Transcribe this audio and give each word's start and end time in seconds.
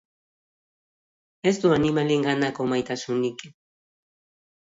Ez 1.51 1.53
du 1.65 1.73
animalienganako 1.75 2.67
maitasunik. 2.73 3.45